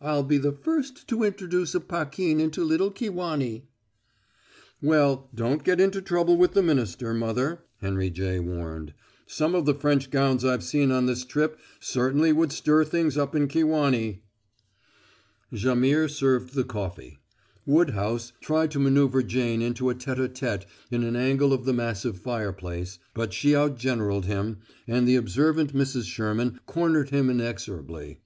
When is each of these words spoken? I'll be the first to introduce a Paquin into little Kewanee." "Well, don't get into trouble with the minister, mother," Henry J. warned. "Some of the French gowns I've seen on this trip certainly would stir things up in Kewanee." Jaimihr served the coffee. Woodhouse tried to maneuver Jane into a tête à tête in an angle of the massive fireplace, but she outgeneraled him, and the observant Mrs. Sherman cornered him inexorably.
I'll 0.00 0.22
be 0.22 0.38
the 0.38 0.52
first 0.52 1.08
to 1.08 1.24
introduce 1.24 1.74
a 1.74 1.80
Paquin 1.80 2.38
into 2.38 2.62
little 2.62 2.92
Kewanee." 2.92 3.64
"Well, 4.80 5.28
don't 5.34 5.64
get 5.64 5.80
into 5.80 6.00
trouble 6.00 6.36
with 6.36 6.52
the 6.52 6.62
minister, 6.62 7.12
mother," 7.12 7.64
Henry 7.80 8.08
J. 8.08 8.38
warned. 8.38 8.94
"Some 9.26 9.52
of 9.52 9.64
the 9.66 9.74
French 9.74 10.12
gowns 10.12 10.44
I've 10.44 10.62
seen 10.62 10.92
on 10.92 11.06
this 11.06 11.24
trip 11.24 11.58
certainly 11.80 12.32
would 12.32 12.52
stir 12.52 12.84
things 12.84 13.18
up 13.18 13.34
in 13.34 13.48
Kewanee." 13.48 14.22
Jaimihr 15.52 16.08
served 16.08 16.54
the 16.54 16.62
coffee. 16.62 17.18
Woodhouse 17.66 18.32
tried 18.40 18.70
to 18.70 18.78
maneuver 18.78 19.24
Jane 19.24 19.60
into 19.60 19.90
a 19.90 19.94
tête 19.96 20.18
à 20.20 20.28
tête 20.28 20.66
in 20.92 21.02
an 21.02 21.16
angle 21.16 21.52
of 21.52 21.64
the 21.64 21.72
massive 21.74 22.18
fireplace, 22.20 23.00
but 23.12 23.32
she 23.32 23.54
outgeneraled 23.56 24.26
him, 24.26 24.58
and 24.86 25.08
the 25.08 25.16
observant 25.16 25.74
Mrs. 25.74 26.04
Sherman 26.04 26.60
cornered 26.64 27.10
him 27.10 27.28
inexorably. 27.28 28.20